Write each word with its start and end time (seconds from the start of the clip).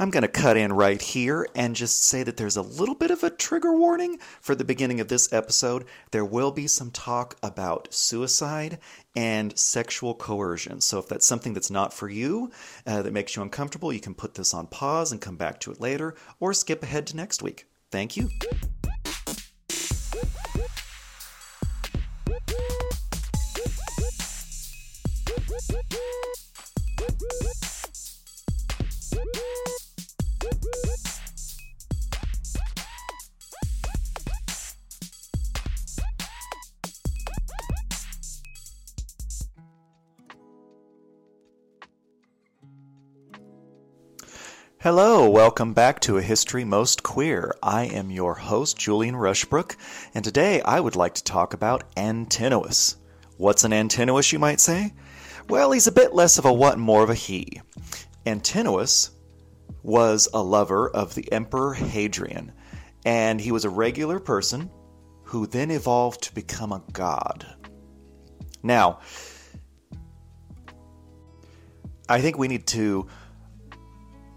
I'm 0.00 0.08
going 0.08 0.22
to 0.22 0.28
cut 0.28 0.56
in 0.56 0.72
right 0.72 1.00
here 1.00 1.46
and 1.54 1.76
just 1.76 2.02
say 2.02 2.22
that 2.22 2.38
there's 2.38 2.56
a 2.56 2.62
little 2.62 2.94
bit 2.94 3.10
of 3.10 3.22
a 3.22 3.28
trigger 3.28 3.74
warning 3.74 4.18
for 4.40 4.54
the 4.54 4.64
beginning 4.64 4.98
of 4.98 5.08
this 5.08 5.30
episode. 5.30 5.84
There 6.10 6.24
will 6.24 6.52
be 6.52 6.66
some 6.68 6.90
talk 6.90 7.36
about 7.42 7.92
suicide 7.92 8.78
and 9.14 9.58
sexual 9.58 10.14
coercion. 10.14 10.80
So 10.80 11.00
if 11.00 11.08
that's 11.08 11.26
something 11.26 11.52
that's 11.52 11.70
not 11.70 11.92
for 11.92 12.08
you, 12.08 12.50
uh, 12.86 13.02
that 13.02 13.12
makes 13.12 13.36
you 13.36 13.42
uncomfortable, 13.42 13.92
you 13.92 14.00
can 14.00 14.14
put 14.14 14.36
this 14.36 14.54
on 14.54 14.68
pause 14.68 15.12
and 15.12 15.20
come 15.20 15.36
back 15.36 15.60
to 15.60 15.70
it 15.70 15.82
later, 15.82 16.14
or 16.40 16.54
skip 16.54 16.82
ahead 16.82 17.06
to 17.08 17.16
next 17.16 17.42
week. 17.42 17.66
Thank 17.92 18.16
you. 18.16 18.30
Hello, 44.82 45.28
welcome 45.28 45.74
back 45.74 46.00
to 46.00 46.16
A 46.16 46.22
History 46.22 46.64
Most 46.64 47.02
Queer. 47.02 47.54
I 47.62 47.84
am 47.84 48.10
your 48.10 48.34
host, 48.34 48.78
Julian 48.78 49.14
Rushbrook, 49.14 49.76
and 50.14 50.24
today 50.24 50.62
I 50.62 50.80
would 50.80 50.96
like 50.96 51.12
to 51.16 51.22
talk 51.22 51.52
about 51.52 51.84
Antinous. 51.98 52.96
What's 53.36 53.64
an 53.64 53.74
Antinous, 53.74 54.32
you 54.32 54.38
might 54.38 54.58
say? 54.58 54.94
Well, 55.50 55.72
he's 55.72 55.86
a 55.86 55.92
bit 55.92 56.14
less 56.14 56.38
of 56.38 56.46
a 56.46 56.52
what 56.54 56.76
and 56.76 56.82
more 56.82 57.02
of 57.02 57.10
a 57.10 57.14
he. 57.14 57.60
Antinous 58.24 59.10
was 59.82 60.30
a 60.32 60.42
lover 60.42 60.88
of 60.88 61.14
the 61.14 61.30
Emperor 61.30 61.74
Hadrian, 61.74 62.50
and 63.04 63.38
he 63.38 63.52
was 63.52 63.66
a 63.66 63.70
regular 63.70 64.18
person 64.18 64.70
who 65.24 65.46
then 65.46 65.70
evolved 65.70 66.22
to 66.22 66.34
become 66.34 66.72
a 66.72 66.82
god. 66.94 67.44
Now, 68.62 69.00
I 72.08 72.22
think 72.22 72.38
we 72.38 72.48
need 72.48 72.66
to 72.68 73.08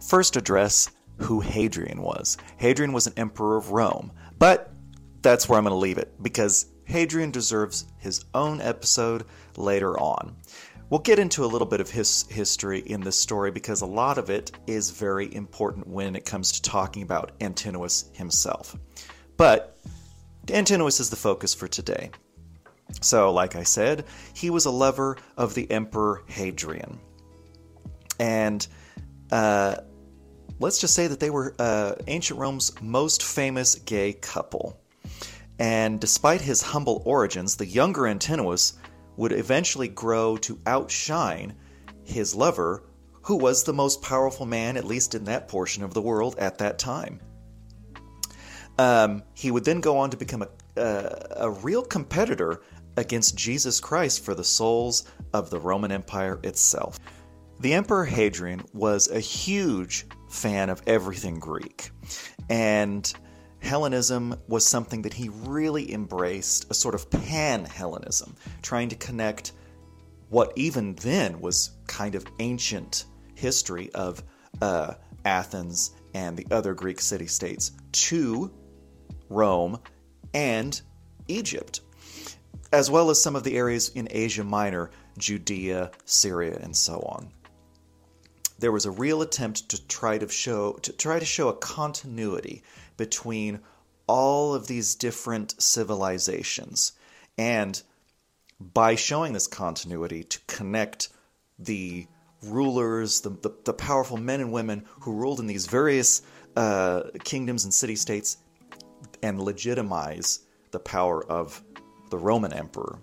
first 0.07 0.35
address 0.35 0.89
who 1.17 1.39
Hadrian 1.39 2.01
was. 2.01 2.37
Hadrian 2.57 2.93
was 2.93 3.07
an 3.07 3.13
emperor 3.17 3.57
of 3.57 3.71
Rome, 3.71 4.11
but 4.39 4.71
that's 5.21 5.47
where 5.47 5.57
I'm 5.57 5.63
going 5.63 5.71
to 5.71 5.77
leave 5.77 5.97
it 5.97 6.13
because 6.21 6.67
Hadrian 6.85 7.31
deserves 7.31 7.85
his 7.97 8.25
own 8.33 8.61
episode 8.61 9.25
later 9.55 9.97
on. 9.99 10.35
We'll 10.89 10.99
get 10.99 11.17
into 11.17 11.43
a 11.43 11.47
little 11.47 11.67
bit 11.67 11.81
of 11.81 11.89
his 11.89 12.25
history 12.29 12.79
in 12.79 13.01
this 13.01 13.19
story 13.19 13.51
because 13.51 13.81
a 13.81 13.85
lot 13.85 14.17
of 14.17 14.29
it 14.29 14.51
is 14.67 14.91
very 14.91 15.33
important 15.33 15.87
when 15.87 16.15
it 16.15 16.25
comes 16.25 16.51
to 16.51 16.61
talking 16.61 17.01
about 17.01 17.31
Antinous 17.39 18.09
himself. 18.13 18.77
But 19.37 19.79
Antinous 20.49 20.99
is 20.99 21.09
the 21.09 21.15
focus 21.15 21.53
for 21.53 21.67
today. 21.67 22.11
So, 23.01 23.31
like 23.31 23.55
I 23.55 23.63
said, 23.63 24.05
he 24.35 24.49
was 24.49 24.65
a 24.65 24.71
lover 24.71 25.17
of 25.37 25.55
the 25.55 25.71
Emperor 25.71 26.21
Hadrian. 26.27 26.99
And 28.19 28.67
uh, 29.31 29.77
let's 30.64 30.80
just 30.80 30.95
say 30.95 31.08
that 31.08 31.19
they 31.19 31.30
were 31.30 31.53
uh, 31.59 31.94
ancient 32.08 32.39
Rome's 32.39 32.72
most 32.81 33.22
famous 33.22 33.75
gay 33.75 34.14
couple. 34.14 34.80
And 35.59 36.00
despite 36.00 36.42
his 36.42 36.61
humble 36.61 37.03
origins, 37.05 37.58
the 37.58 37.66
younger 37.66 38.08
Antinous 38.08 38.73
would 39.17 39.33
eventually 39.33 39.89
grow 39.89 40.38
to 40.38 40.59
outshine 40.66 41.53
his 42.03 42.33
lover, 42.33 42.83
who 43.23 43.36
was 43.36 43.64
the 43.64 43.73
most 43.73 44.02
powerful 44.02 44.45
man, 44.45 44.78
at 44.78 44.86
least 44.86 45.16
in 45.16 45.25
that 45.25 45.47
portion 45.47 45.83
of 45.83 45.94
the 45.94 46.02
world 46.02 46.38
at 46.39 46.58
that 46.58 46.80
time. 46.80 47.20
Um, 48.80 49.23
he 49.36 49.52
would 49.52 49.66
then 49.66 49.81
go 49.81 49.98
on 50.00 50.09
to 50.09 50.17
become 50.17 50.44
a, 50.44 50.80
uh, 50.80 51.20
a 51.38 51.52
real 51.52 51.83
competitor 51.83 52.61
against 52.98 53.37
Jesus 53.37 53.80
Christ 53.80 54.23
for 54.23 54.33
the 54.33 54.43
souls 54.43 55.04
of 55.33 55.49
the 55.49 55.60
Roman 55.60 55.92
Empire 55.92 56.39
itself. 56.43 56.99
The 57.59 57.73
Emperor 57.73 58.03
Hadrian 58.03 58.64
was 58.73 59.09
a 59.09 59.19
huge 59.19 60.05
fan 60.30 60.69
of 60.69 60.81
everything 60.86 61.39
Greek. 61.39 61.91
And 62.49 63.11
Hellenism 63.61 64.36
was 64.47 64.67
something 64.67 65.03
that 65.03 65.14
he 65.14 65.30
really 65.30 65.93
embraced, 65.93 66.69
a 66.69 66.73
sort 66.73 66.95
of 66.95 67.09
pan 67.09 67.63
Hellenism, 67.63 68.36
trying 68.61 68.89
to 68.89 68.95
connect 68.95 69.53
what 70.30 70.52
even 70.58 70.95
then 70.95 71.39
was 71.39 71.71
kind 71.87 72.15
of 72.15 72.25
ancient 72.39 73.05
history 73.36 73.89
of 73.93 74.21
uh, 74.61 74.95
Athens 75.23 75.92
and 76.13 76.36
the 76.36 76.47
other 76.52 76.73
Greek 76.73 76.99
city 76.99 77.27
states 77.27 77.71
to 77.92 78.52
Rome 79.30 79.80
and 80.33 80.81
Egypt, 81.27 81.81
as 82.73 82.92
well 82.92 83.09
as 83.09 83.21
some 83.21 83.36
of 83.36 83.43
the 83.43 83.58
areas 83.58 83.89
in 83.89 84.08
Asia 84.11 84.43
Minor, 84.43 84.92
Judea, 85.17 85.92
Syria, 86.03 86.59
and 86.61 86.75
so 86.75 86.99
on 86.99 87.31
there 88.63 88.71
was 88.71 88.85
a 88.85 88.91
real 88.91 89.21
attempt 89.21 89.67
to 89.67 89.87
try 89.87 90.17
to 90.17 90.25
show 90.29 90.71
to 90.83 90.93
try 90.93 91.19
to 91.19 91.25
show 91.25 91.49
a 91.49 91.53
continuity 91.53 92.63
between 92.95 93.59
all 94.07 94.55
of 94.55 94.67
these 94.67 94.95
different 94.95 95.61
civilizations. 95.61 96.93
And 97.37 97.81
by 98.61 98.95
showing 98.95 99.33
this 99.33 99.47
continuity 99.47 100.23
to 100.23 100.39
connect 100.47 101.09
the 101.59 102.07
rulers 102.41 103.19
the, 103.19 103.31
the, 103.31 103.53
the 103.65 103.73
powerful 103.73 104.15
men 104.15 104.39
and 104.39 104.53
women 104.53 104.85
who 105.01 105.11
ruled 105.11 105.41
in 105.41 105.47
these 105.47 105.65
various 105.65 106.21
uh, 106.55 107.01
kingdoms 107.25 107.65
and 107.65 107.73
city 107.73 107.97
states 107.97 108.37
and 109.21 109.41
legitimize 109.41 110.39
the 110.71 110.80
power 110.80 111.21
of 111.25 111.61
the 112.11 112.17
roman 112.17 112.53
emperor. 112.53 112.97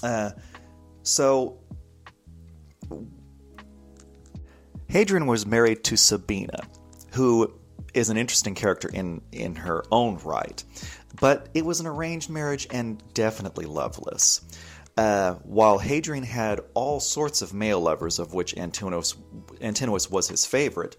Uh, 0.00 0.30
so 1.02 1.58
Hadrian 4.88 5.26
was 5.26 5.46
married 5.46 5.84
to 5.84 5.96
Sabina, 5.96 6.60
who 7.12 7.52
is 7.94 8.10
an 8.10 8.16
interesting 8.16 8.54
character 8.54 8.88
in, 8.88 9.20
in 9.32 9.54
her 9.54 9.84
own 9.90 10.18
right, 10.24 10.62
but 11.20 11.48
it 11.54 11.64
was 11.64 11.80
an 11.80 11.86
arranged 11.86 12.30
marriage 12.30 12.66
and 12.70 13.02
definitely 13.14 13.66
loveless. 13.66 14.40
Uh, 14.96 15.34
while 15.44 15.78
Hadrian 15.78 16.24
had 16.24 16.60
all 16.74 17.00
sorts 17.00 17.42
of 17.42 17.54
male 17.54 17.80
lovers, 17.80 18.18
of 18.18 18.34
which 18.34 18.56
Antinous, 18.56 19.14
Antinous 19.60 20.10
was 20.10 20.28
his 20.28 20.44
favorite, 20.44 20.96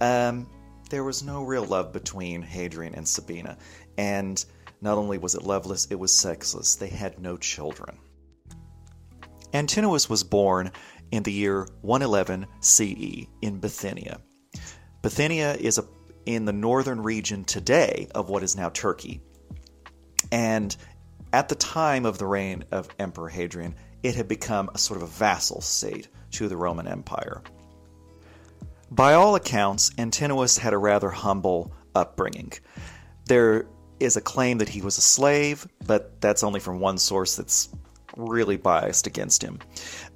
um, 0.00 0.48
there 0.88 1.04
was 1.04 1.22
no 1.22 1.42
real 1.42 1.64
love 1.64 1.92
between 1.92 2.40
Hadrian 2.40 2.94
and 2.94 3.06
Sabina. 3.06 3.58
And 3.98 4.42
not 4.80 4.96
only 4.96 5.18
was 5.18 5.34
it 5.34 5.42
loveless, 5.42 5.86
it 5.90 5.96
was 5.96 6.14
sexless. 6.14 6.76
They 6.76 6.88
had 6.88 7.18
no 7.18 7.36
children. 7.36 7.98
Antinous 9.52 10.08
was 10.08 10.24
born 10.24 10.72
in 11.10 11.22
the 11.22 11.32
year 11.32 11.66
111 11.82 12.46
CE 12.60 13.26
in 13.42 13.58
Bithynia. 13.58 14.20
Bithynia 15.02 15.54
is 15.54 15.78
a, 15.78 15.84
in 16.26 16.44
the 16.44 16.52
northern 16.52 17.02
region 17.02 17.44
today 17.44 18.08
of 18.14 18.28
what 18.28 18.42
is 18.42 18.56
now 18.56 18.68
Turkey. 18.68 19.20
And 20.30 20.76
at 21.32 21.48
the 21.48 21.54
time 21.54 22.04
of 22.06 22.18
the 22.18 22.26
reign 22.26 22.64
of 22.70 22.88
Emperor 22.98 23.28
Hadrian, 23.28 23.74
it 24.02 24.14
had 24.14 24.28
become 24.28 24.70
a 24.74 24.78
sort 24.78 24.98
of 24.98 25.04
a 25.04 25.10
vassal 25.10 25.60
state 25.60 26.08
to 26.32 26.48
the 26.48 26.56
Roman 26.56 26.86
Empire. 26.86 27.42
By 28.90 29.14
all 29.14 29.34
accounts, 29.34 29.90
Antinous 29.98 30.56
had 30.56 30.72
a 30.72 30.78
rather 30.78 31.10
humble 31.10 31.72
upbringing. 31.94 32.52
There 33.26 33.66
is 34.00 34.16
a 34.16 34.20
claim 34.20 34.58
that 34.58 34.68
he 34.68 34.80
was 34.80 34.96
a 34.96 35.02
slave, 35.02 35.66
but 35.86 36.20
that's 36.20 36.42
only 36.42 36.60
from 36.60 36.80
one 36.80 36.98
source 36.98 37.36
that's 37.36 37.68
really 38.18 38.56
biased 38.56 39.06
against 39.06 39.42
him. 39.42 39.58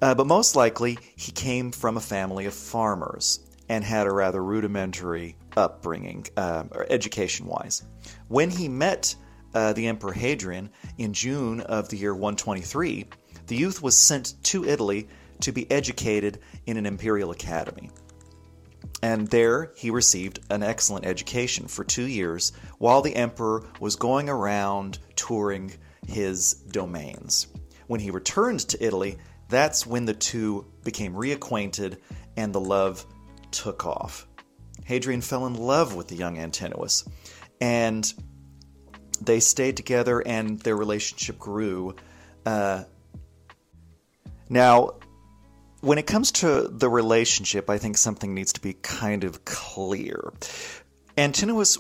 Uh, 0.03 0.15
but 0.15 0.27
most 0.27 0.57
likely, 0.57 0.99
he 1.17 1.33
came 1.33 1.71
from 1.71 1.97
a 1.97 2.01
family 2.01 2.47
of 2.47 2.53
farmers 2.53 3.41
and 3.69 3.85
had 3.85 4.07
a 4.07 4.13
rather 4.13 4.43
rudimentary 4.43 5.37
upbringing, 5.57 6.27
uh, 6.37 6.65
education 6.91 7.47
wise. 7.47 7.83
When 8.29 8.51
he 8.51 8.69
met 8.69 9.15
uh, 9.55 9.73
the 9.73 9.87
Emperor 9.87 10.13
Hadrian 10.13 10.71
in 10.99 11.13
June 11.13 11.61
of 11.61 11.89
the 11.89 11.97
year 11.97 12.15
123, 12.15 13.07
the 13.47 13.57
youth 13.57 13.83
was 13.83 13.97
sent 13.97 14.35
to 14.45 14.65
Italy 14.65 15.09
to 15.41 15.53
be 15.53 15.71
educated 15.71 16.39
in 16.67 16.77
an 16.77 16.87
imperial 16.87 17.31
academy. 17.31 17.91
And 19.03 19.27
there 19.29 19.73
he 19.77 19.91
received 19.91 20.41
an 20.51 20.63
excellent 20.63 21.07
education 21.07 21.67
for 21.67 21.85
two 21.85 22.07
years 22.07 22.53
while 22.79 23.03
the 23.03 23.17
emperor 23.17 23.65
was 23.81 23.97
going 23.97 24.29
around 24.29 24.99
touring 25.17 25.73
his 26.07 26.55
domains. 26.71 27.49
When 27.87 28.01
he 28.01 28.11
returned 28.11 28.61
to 28.61 28.85
Italy, 28.85 29.19
that's 29.49 29.87
when 29.87 30.05
the 30.05 30.15
two 30.15 30.67
became 30.83 31.15
reacquainted 31.15 31.99
and 32.37 32.55
the 32.55 32.61
love 32.61 33.05
took 33.51 33.87
off. 33.87 34.27
Hadrian 34.85 35.21
fell 35.21 35.47
in 35.47 35.55
love 35.55 35.95
with 35.95 36.09
the 36.09 36.17
young 36.17 36.39
Antinous, 36.39 37.05
and 37.61 38.13
they 39.21 39.41
stayed 39.41 39.77
together 39.77 40.21
and 40.21 40.59
their 40.61 40.77
relationship 40.77 41.39
grew. 41.39 41.95
Uh, 42.45 42.85
now, 44.49 44.95
when 45.81 45.99
it 45.99 46.07
comes 46.07 46.33
to 46.33 46.69
the 46.69 46.89
relationship, 46.89 47.69
I 47.71 47.79
think 47.79 47.99
something 47.99 48.35
needs 48.35 48.55
to 48.55 48.61
be 48.61 48.73
kind 48.73 49.25
of 49.25 49.45
clear. 49.45 50.33
Antinous, 51.17 51.79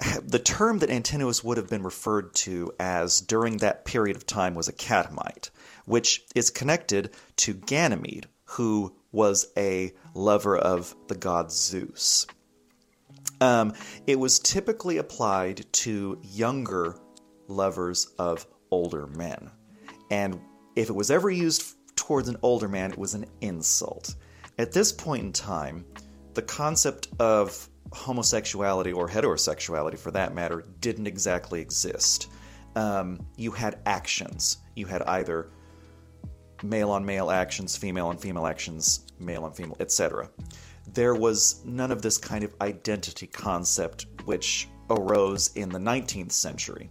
the 0.22 0.38
term 0.38 0.78
that 0.78 0.90
Antinous 0.90 1.44
would 1.44 1.56
have 1.56 1.68
been 1.68 1.82
referred 1.82 2.34
to 2.34 2.72
as 2.78 3.20
during 3.20 3.58
that 3.58 3.84
period 3.84 4.16
of 4.16 4.26
time 4.26 4.54
was 4.54 4.68
a 4.68 4.72
catamite, 4.72 5.50
which 5.84 6.22
is 6.34 6.50
connected 6.50 7.10
to 7.36 7.54
Ganymede, 7.54 8.26
who 8.44 8.94
was 9.12 9.46
a 9.56 9.92
lover 10.14 10.56
of 10.56 10.94
the 11.08 11.14
god 11.14 11.52
Zeus. 11.52 12.26
Um, 13.40 13.74
it 14.06 14.18
was 14.18 14.38
typically 14.38 14.98
applied 14.98 15.64
to 15.72 16.20
younger 16.22 16.96
lovers 17.48 18.06
of 18.18 18.46
older 18.70 19.06
men. 19.06 19.50
And 20.10 20.40
if 20.76 20.88
it 20.88 20.94
was 20.94 21.10
ever 21.10 21.30
used 21.30 21.76
towards 21.96 22.28
an 22.28 22.36
older 22.42 22.68
man, 22.68 22.90
it 22.90 22.98
was 22.98 23.14
an 23.14 23.26
insult. 23.40 24.14
At 24.58 24.72
this 24.72 24.92
point 24.92 25.24
in 25.24 25.32
time, 25.32 25.84
the 26.34 26.42
concept 26.42 27.08
of 27.18 27.68
homosexuality 27.94 28.92
or 28.92 29.08
heterosexuality, 29.08 29.98
for 29.98 30.10
that 30.10 30.34
matter, 30.34 30.66
didn't 30.80 31.06
exactly 31.06 31.60
exist. 31.60 32.28
Um, 32.76 33.24
you 33.36 33.50
had 33.50 33.80
actions. 33.86 34.58
You 34.74 34.86
had 34.86 35.02
either 35.02 35.50
male 36.62 36.90
on 36.90 37.04
male 37.04 37.30
actions, 37.30 37.76
female 37.76 38.08
on 38.08 38.18
female 38.18 38.46
actions, 38.46 39.06
male 39.18 39.44
on 39.44 39.52
female, 39.52 39.76
etc. 39.80 40.28
There 40.92 41.14
was 41.14 41.64
none 41.64 41.92
of 41.92 42.02
this 42.02 42.18
kind 42.18 42.44
of 42.44 42.54
identity 42.60 43.26
concept 43.26 44.06
which 44.24 44.68
arose 44.90 45.52
in 45.54 45.68
the 45.68 45.78
19th 45.78 46.32
century. 46.32 46.90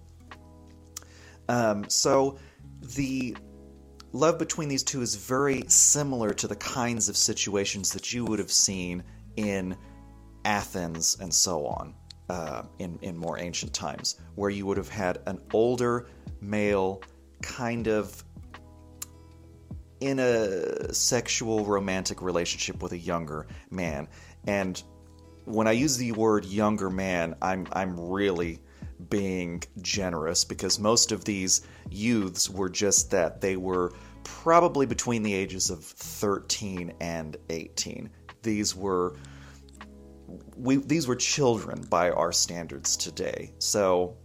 Um, 1.50 1.88
so 1.90 2.40
the 2.96 3.36
love 4.14 4.38
between 4.40 4.70
these 4.70 4.84
two 4.84 5.02
is 5.02 5.16
very 5.16 5.64
similar 5.68 6.34
to 6.34 6.48
the 6.48 6.56
kinds 6.56 7.10
of 7.10 7.18
situations 7.18 7.92
that 7.92 8.14
you 8.14 8.24
would 8.26 8.40
have 8.40 8.52
seen 8.52 9.04
in 9.36 9.76
Athens 10.46 11.18
and 11.20 11.34
so 11.34 11.66
on 11.66 11.96
uh, 12.30 12.64
in, 12.80 12.98
in 13.02 13.18
more 13.18 13.40
ancient 13.40 13.74
times, 13.74 14.20
where 14.36 14.50
you 14.50 14.66
would 14.66 14.78
have 14.78 14.90
had 14.90 15.20
an 15.26 15.40
older 15.54 16.08
male 16.42 17.02
kind 17.42 17.88
of 17.88 18.24
in 20.00 20.20
a 20.20 20.94
sexual 20.94 21.66
romantic 21.66 22.22
relationship 22.22 22.82
with 22.82 22.92
a 22.92 22.98
younger 22.98 23.48
man. 23.72 24.08
And 24.46 24.82
when 25.46 25.68
I 25.68 25.72
use 25.72 25.98
the 25.98 26.12
word 26.12 26.46
younger 26.46 26.90
man, 26.90 27.36
I'm, 27.42 27.68
I'm 27.72 28.00
really 28.00 28.60
being 29.10 29.64
generous 29.82 30.44
because 30.44 30.80
most 30.80 31.12
of 31.12 31.26
these 31.26 31.62
youths 31.90 32.50
were 32.50 32.70
just 32.70 33.12
that. 33.12 33.42
They 33.42 33.58
were 33.58 33.94
probably 34.24 34.86
between 34.86 35.24
the 35.24 35.34
ages 35.34 35.70
of 35.70 35.84
13 35.84 36.94
and 37.00 37.38
18. 37.50 38.10
These 38.42 38.76
were 38.76 39.16
we 40.58 40.78
these 40.78 41.08
were 41.08 41.16
children 41.16 41.86
by 41.90 42.12
our 42.12 42.32
standards 42.32 42.98
today. 42.98 43.54
So 43.60 44.18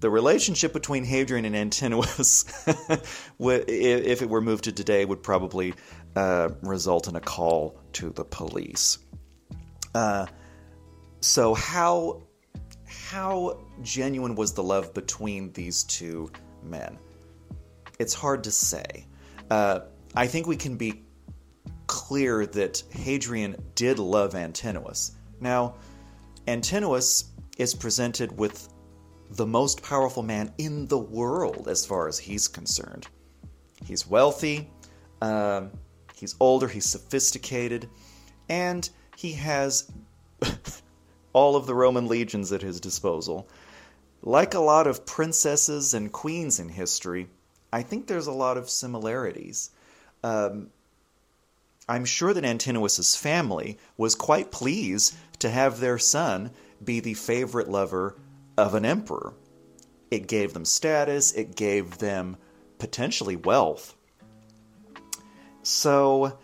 the 0.00 0.10
relationship 0.10 0.72
between 0.72 1.04
Hadrian 1.04 1.44
and 1.44 1.54
Antinous, 1.54 2.44
if 3.38 4.22
it 4.22 4.28
were 4.28 4.40
moved 4.40 4.64
to 4.64 4.72
today, 4.72 5.04
would 5.04 5.22
probably 5.22 5.74
uh, 6.16 6.48
result 6.62 7.06
in 7.06 7.16
a 7.16 7.20
call 7.20 7.78
to 7.92 8.10
the 8.10 8.24
police. 8.24 8.98
Uh, 9.94 10.26
so 11.20 11.54
how 11.54 12.22
how 12.86 13.60
genuine 13.82 14.34
was 14.34 14.54
the 14.54 14.62
love 14.62 14.94
between 14.94 15.52
these 15.52 15.84
two 15.84 16.30
men? 16.62 16.98
It's 17.98 18.14
hard 18.14 18.44
to 18.44 18.50
say. 18.50 19.06
Uh, 19.50 19.80
I 20.14 20.26
think 20.26 20.46
we 20.46 20.56
can 20.56 20.76
be 20.76 21.04
clear 21.86 22.46
that 22.46 22.82
Hadrian 22.90 23.56
did 23.74 23.98
love 23.98 24.34
Antinous. 24.34 25.12
Now, 25.40 25.74
Antinous 26.46 27.30
is 27.58 27.74
presented 27.74 28.36
with 28.38 28.68
the 29.30 29.46
most 29.46 29.82
powerful 29.82 30.22
man 30.22 30.52
in 30.58 30.86
the 30.86 30.98
world 30.98 31.68
as 31.68 31.86
far 31.86 32.08
as 32.08 32.18
he's 32.18 32.48
concerned. 32.48 33.06
He's 33.84 34.06
wealthy, 34.06 34.70
um, 35.22 35.70
he's 36.14 36.34
older, 36.40 36.68
he's 36.68 36.86
sophisticated, 36.86 37.88
and 38.48 38.88
he 39.16 39.32
has 39.32 39.90
all 41.32 41.56
of 41.56 41.66
the 41.66 41.74
Roman 41.74 42.06
legions 42.08 42.52
at 42.52 42.62
his 42.62 42.80
disposal. 42.80 43.48
Like 44.22 44.54
a 44.54 44.60
lot 44.60 44.86
of 44.86 45.06
princesses 45.06 45.94
and 45.94 46.12
queens 46.12 46.60
in 46.60 46.68
history, 46.68 47.28
I 47.72 47.82
think 47.82 48.06
there's 48.06 48.26
a 48.26 48.32
lot 48.32 48.58
of 48.58 48.68
similarities. 48.68 49.70
Um, 50.22 50.70
I'm 51.90 52.04
sure 52.04 52.32
that 52.32 52.44
Antinous's 52.44 53.16
family 53.16 53.76
was 53.96 54.14
quite 54.14 54.52
pleased 54.52 55.16
to 55.40 55.50
have 55.50 55.80
their 55.80 55.98
son 55.98 56.52
be 56.84 57.00
the 57.00 57.14
favorite 57.14 57.68
lover 57.68 58.16
of 58.56 58.76
an 58.76 58.84
emperor. 58.84 59.34
It 60.08 60.28
gave 60.28 60.52
them 60.52 60.64
status, 60.64 61.32
it 61.32 61.56
gave 61.56 61.98
them 61.98 62.36
potentially 62.78 63.34
wealth. 63.34 63.96
So, 65.64 66.38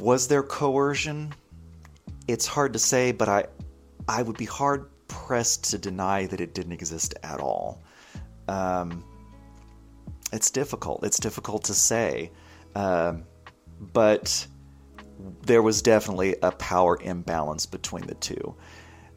was 0.00 0.26
there 0.26 0.42
coercion? 0.42 1.32
It's 2.26 2.48
hard 2.48 2.72
to 2.72 2.80
say, 2.80 3.12
but 3.12 3.28
I, 3.28 3.44
I 4.08 4.22
would 4.22 4.36
be 4.36 4.46
hard 4.46 4.90
pressed 5.06 5.70
to 5.70 5.78
deny 5.78 6.26
that 6.26 6.40
it 6.40 6.54
didn't 6.54 6.72
exist 6.72 7.14
at 7.22 7.38
all. 7.38 7.80
Um, 8.48 9.04
it's 10.32 10.50
difficult. 10.50 11.04
It's 11.04 11.20
difficult 11.20 11.64
to 11.64 11.74
say. 11.74 12.32
Um, 12.74 13.24
but 13.80 14.46
there 15.42 15.62
was 15.62 15.82
definitely 15.82 16.36
a 16.42 16.52
power 16.52 16.98
imbalance 17.00 17.66
between 17.66 18.06
the 18.06 18.14
two. 18.14 18.54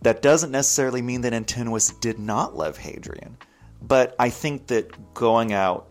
That 0.02 0.22
doesn't 0.22 0.52
necessarily 0.52 1.02
mean 1.02 1.22
that 1.22 1.34
Antinous 1.34 1.92
did 1.92 2.20
not 2.20 2.56
love 2.56 2.78
Hadrian, 2.78 3.38
but 3.82 4.16
I 4.20 4.30
think 4.30 4.68
that 4.68 5.14
going 5.14 5.54
out, 5.54 5.88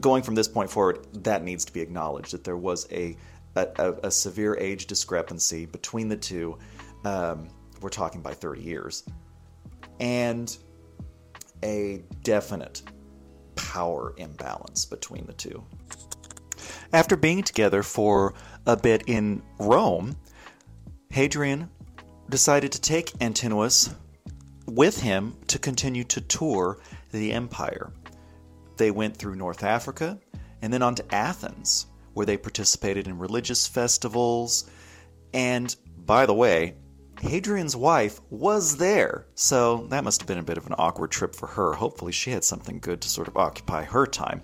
going 0.00 0.22
from 0.22 0.34
this 0.34 0.48
point 0.48 0.70
forward, 0.70 1.06
that 1.24 1.42
needs 1.42 1.64
to 1.64 1.72
be 1.72 1.80
acknowledged 1.80 2.32
that 2.32 2.44
there 2.44 2.56
was 2.56 2.86
a 2.92 3.16
a, 3.56 3.94
a 4.04 4.10
severe 4.10 4.56
age 4.56 4.86
discrepancy 4.86 5.66
between 5.66 6.08
the 6.08 6.16
two. 6.16 6.56
Um, 7.04 7.48
we're 7.80 7.88
talking 7.88 8.20
by 8.20 8.34
30 8.34 8.62
years, 8.62 9.04
and 9.98 10.56
a 11.64 12.04
definite 12.22 12.82
power 13.56 14.14
imbalance 14.16 14.84
between 14.84 15.26
the 15.26 15.32
two. 15.32 15.64
After 16.92 17.16
being 17.16 17.42
together 17.42 17.82
for 17.82 18.34
a 18.66 18.76
bit 18.76 19.04
in 19.06 19.42
Rome, 19.58 20.16
Hadrian 21.10 21.68
decided 22.30 22.72
to 22.72 22.80
take 22.80 23.12
Antinous 23.20 23.94
with 24.66 25.00
him 25.00 25.36
to 25.48 25.58
continue 25.58 26.04
to 26.04 26.20
tour 26.22 26.78
the 27.12 27.32
empire. 27.32 27.92
They 28.76 28.90
went 28.90 29.16
through 29.16 29.36
North 29.36 29.64
Africa 29.64 30.18
and 30.62 30.72
then 30.72 30.82
on 30.82 30.94
to 30.94 31.14
Athens, 31.14 31.86
where 32.14 32.26
they 32.26 32.36
participated 32.36 33.06
in 33.06 33.18
religious 33.18 33.66
festivals. 33.66 34.70
And 35.34 35.74
by 36.06 36.26
the 36.26 36.34
way, 36.34 36.74
Hadrian's 37.20 37.76
wife 37.76 38.20
was 38.30 38.76
there, 38.76 39.26
so 39.34 39.86
that 39.90 40.04
must 40.04 40.20
have 40.20 40.28
been 40.28 40.38
a 40.38 40.42
bit 40.42 40.58
of 40.58 40.66
an 40.66 40.74
awkward 40.78 41.10
trip 41.10 41.34
for 41.34 41.48
her. 41.48 41.74
Hopefully, 41.74 42.12
she 42.12 42.30
had 42.30 42.44
something 42.44 42.78
good 42.78 43.00
to 43.02 43.08
sort 43.08 43.28
of 43.28 43.36
occupy 43.36 43.84
her 43.84 44.06
time. 44.06 44.40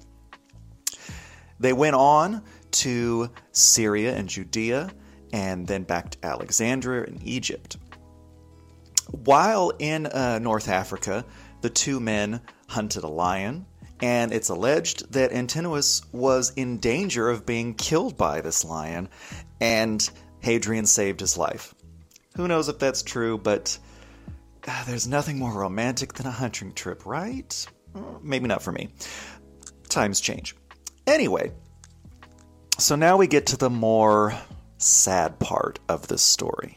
They 1.61 1.73
went 1.73 1.97
on 1.97 2.43
to 2.73 3.31
Syria 3.53 4.17
and 4.17 4.29
Judea, 4.29 4.91
and 5.33 5.67
then 5.67 5.85
back 5.85 6.11
to 6.11 6.27
Alexandria 6.27 7.05
and 7.05 7.23
Egypt. 7.23 7.77
While 9.11 9.73
in 9.79 10.07
uh, 10.07 10.39
North 10.39 10.69
Africa, 10.69 11.25
the 11.61 11.71
two 11.71 12.01
men 12.01 12.41
hunted 12.69 13.05
a 13.05 13.09
lion, 13.09 13.67
and 14.01 14.33
it's 14.33 14.49
alleged 14.49 15.13
that 15.13 15.33
Antinous 15.33 16.03
was 16.13 16.53
in 16.57 16.79
danger 16.79 17.29
of 17.29 17.47
being 17.47 17.75
killed 17.75 18.17
by 18.17 18.41
this 18.41 18.65
lion, 18.65 19.09
and 19.61 20.09
Hadrian 20.41 20.87
saved 20.87 21.21
his 21.21 21.39
life. 21.39 21.75
Who 22.37 22.49
knows 22.49 22.69
if 22.69 22.79
that's 22.79 23.03
true, 23.03 23.39
but 23.39 23.79
uh, 24.67 24.85
there's 24.87 25.07
nothing 25.07 25.39
more 25.39 25.53
romantic 25.53 26.15
than 26.15 26.27
a 26.27 26.31
hunting 26.31 26.73
trip, 26.73 27.07
right? 27.07 27.67
maybe 28.23 28.49
not 28.49 28.63
for 28.63 28.73
me. 28.73 28.89
Times 29.89 30.21
change. 30.21 30.57
Anyway, 31.07 31.53
so 32.79 32.97
now 32.97 33.17
we 33.17 33.27
get 33.27 33.47
to 33.47 33.57
the 33.57 33.71
more 33.71 34.35
sad 34.79 35.39
part 35.39 35.79
of 35.89 36.09
this 36.09 36.23
story. 36.23 36.77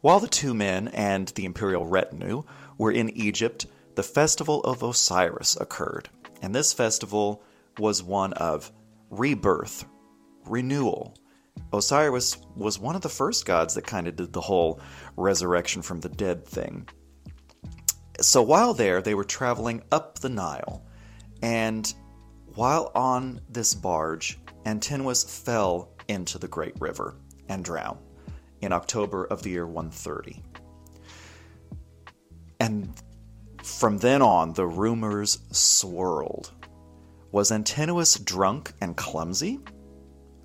While 0.00 0.20
the 0.20 0.28
two 0.28 0.54
men 0.54 0.88
and 0.88 1.28
the 1.28 1.44
imperial 1.44 1.84
retinue 1.84 2.44
were 2.78 2.90
in 2.90 3.10
Egypt, 3.10 3.66
the 3.96 4.02
festival 4.02 4.62
of 4.62 4.82
Osiris 4.82 5.56
occurred, 5.60 6.08
and 6.40 6.54
this 6.54 6.72
festival 6.72 7.42
was 7.78 8.02
one 8.02 8.32
of 8.32 8.72
rebirth, 9.10 9.84
renewal, 10.46 11.14
Osiris 11.72 12.38
was 12.56 12.78
one 12.78 12.96
of 12.96 13.02
the 13.02 13.08
first 13.08 13.46
gods 13.46 13.74
that 13.74 13.86
kind 13.86 14.08
of 14.08 14.16
did 14.16 14.32
the 14.32 14.40
whole 14.40 14.80
resurrection 15.16 15.82
from 15.82 16.00
the 16.00 16.08
dead 16.08 16.44
thing. 16.44 16.88
So 18.20 18.42
while 18.42 18.74
there, 18.74 19.00
they 19.00 19.14
were 19.14 19.24
traveling 19.24 19.82
up 19.92 20.18
the 20.18 20.28
Nile, 20.28 20.84
and 21.42 21.92
while 22.54 22.90
on 22.94 23.40
this 23.48 23.72
barge, 23.72 24.38
Antinous 24.66 25.24
fell 25.24 25.90
into 26.08 26.38
the 26.38 26.48
great 26.48 26.78
river 26.80 27.14
and 27.48 27.64
drowned 27.64 27.98
in 28.60 28.72
October 28.72 29.24
of 29.24 29.42
the 29.42 29.50
year 29.50 29.66
130. 29.66 30.42
And 32.58 32.92
from 33.62 33.98
then 33.98 34.20
on, 34.20 34.52
the 34.52 34.66
rumors 34.66 35.38
swirled. 35.50 36.52
Was 37.32 37.50
Antinous 37.52 38.18
drunk 38.18 38.72
and 38.80 38.96
clumsy? 38.96 39.60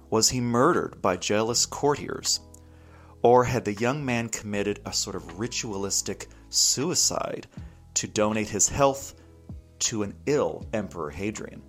Was 0.10 0.30
he 0.30 0.42
murdered 0.42 1.02
by 1.02 1.18
jealous 1.18 1.66
courtiers? 1.66 2.40
Or 3.22 3.44
had 3.44 3.66
the 3.66 3.74
young 3.74 4.06
man 4.06 4.30
committed 4.30 4.82
a 4.86 4.94
sort 4.94 5.16
of 5.16 5.40
ritualistic 5.40 6.28
suicide 6.50 7.48
to 7.96 8.08
donate 8.08 8.50
his 8.50 8.70
health 8.70 9.16
to 9.80 10.04
an 10.04 10.16
ill 10.26 10.66
Emperor 10.74 11.10
Hadrian? 11.10 11.62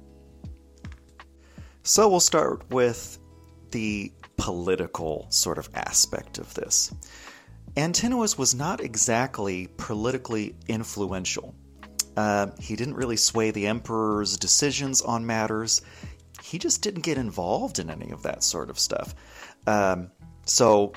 So 1.82 2.08
we'll 2.08 2.20
start 2.20 2.70
with 2.70 3.18
the 3.70 4.12
political 4.36 5.26
sort 5.30 5.58
of 5.58 5.70
aspect 5.74 6.38
of 6.38 6.52
this. 6.54 6.92
Antinous 7.76 8.38
was 8.38 8.54
not 8.54 8.80
exactly 8.80 9.68
politically 9.76 10.56
influential. 10.66 11.54
Uh, 12.16 12.48
he 12.58 12.74
didn't 12.74 12.94
really 12.94 13.16
sway 13.16 13.50
the 13.50 13.66
emperor's 13.66 14.38
decisions 14.38 15.02
on 15.02 15.26
matters. 15.26 15.82
He 16.46 16.58
just 16.58 16.80
didn't 16.80 17.02
get 17.02 17.18
involved 17.18 17.80
in 17.80 17.90
any 17.90 18.10
of 18.12 18.22
that 18.22 18.44
sort 18.44 18.70
of 18.70 18.78
stuff. 18.78 19.16
Um, 19.66 20.12
so 20.44 20.92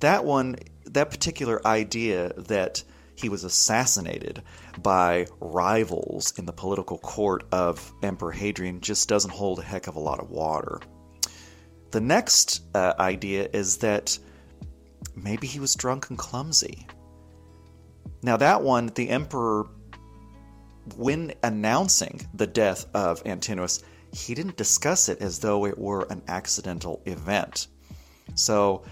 that 0.00 0.24
one, 0.24 0.56
that 0.86 1.10
particular 1.10 1.64
idea 1.64 2.32
that 2.36 2.82
he 3.14 3.28
was 3.28 3.44
assassinated 3.44 4.42
by 4.82 5.26
rivals 5.40 6.36
in 6.36 6.46
the 6.46 6.52
political 6.52 6.98
court 6.98 7.44
of 7.52 7.92
Emperor 8.02 8.32
Hadrian 8.32 8.80
just 8.80 9.08
doesn't 9.08 9.30
hold 9.30 9.60
a 9.60 9.62
heck 9.62 9.86
of 9.86 9.94
a 9.94 10.00
lot 10.00 10.18
of 10.18 10.30
water. 10.30 10.80
The 11.92 12.00
next 12.00 12.62
uh, 12.74 12.94
idea 12.98 13.48
is 13.52 13.78
that 13.78 14.18
maybe 15.14 15.46
he 15.46 15.60
was 15.60 15.76
drunk 15.76 16.10
and 16.10 16.18
clumsy. 16.18 16.88
Now, 18.22 18.36
that 18.38 18.62
one, 18.62 18.86
the 18.96 19.10
emperor, 19.10 19.68
when 20.96 21.34
announcing 21.44 22.26
the 22.34 22.48
death 22.48 22.84
of 22.94 23.22
Antinous, 23.24 23.82
he 24.12 24.34
didn't 24.34 24.56
discuss 24.56 25.08
it 25.08 25.20
as 25.20 25.38
though 25.38 25.66
it 25.66 25.78
were 25.78 26.06
an 26.10 26.22
accidental 26.28 27.02
event. 27.06 27.68
So, 28.34 28.84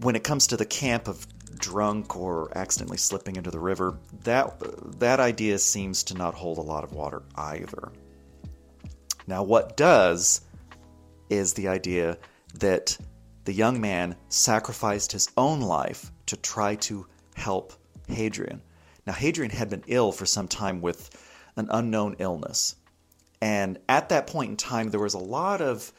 when 0.00 0.16
it 0.16 0.24
comes 0.24 0.46
to 0.48 0.56
the 0.56 0.64
camp 0.64 1.08
of 1.08 1.26
drunk 1.58 2.16
or 2.16 2.56
accidentally 2.56 2.96
slipping 2.96 3.36
into 3.36 3.50
the 3.50 3.58
river, 3.58 3.98
that 4.24 4.98
that 4.98 5.20
idea 5.20 5.58
seems 5.58 6.02
to 6.04 6.14
not 6.14 6.34
hold 6.34 6.58
a 6.58 6.62
lot 6.62 6.84
of 6.84 6.92
water 6.92 7.22
either. 7.36 7.92
Now, 9.26 9.42
what 9.42 9.76
does 9.76 10.40
is 11.28 11.52
the 11.52 11.68
idea 11.68 12.18
that 12.54 12.96
the 13.44 13.52
young 13.52 13.80
man 13.80 14.16
sacrificed 14.28 15.12
his 15.12 15.28
own 15.36 15.60
life 15.60 16.10
to 16.26 16.36
try 16.36 16.74
to 16.76 17.06
help 17.34 17.72
Hadrian. 18.08 18.60
Now, 19.06 19.12
Hadrian 19.12 19.50
had 19.50 19.70
been 19.70 19.84
ill 19.86 20.12
for 20.12 20.26
some 20.26 20.48
time 20.48 20.80
with 20.80 21.10
an 21.56 21.68
unknown 21.70 22.16
illness. 22.18 22.76
And 23.40 23.78
at 23.88 24.10
that 24.10 24.26
point 24.26 24.50
in 24.50 24.56
time, 24.56 24.90
there 24.90 25.00
was 25.00 25.14
a 25.14 25.18
lot 25.18 25.60
of 25.60 25.92